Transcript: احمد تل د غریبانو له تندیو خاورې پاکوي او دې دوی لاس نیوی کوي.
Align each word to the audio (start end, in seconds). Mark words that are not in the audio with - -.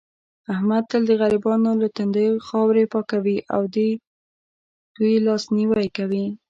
احمد 0.53 0.83
تل 0.91 1.01
د 1.07 1.11
غریبانو 1.21 1.71
له 1.81 1.87
تندیو 1.97 2.43
خاورې 2.47 2.83
پاکوي 2.93 3.37
او 3.53 3.61
دې 3.75 3.89
دوی 4.95 5.15
لاس 5.27 5.43
نیوی 5.57 5.87
کوي. 5.97 6.25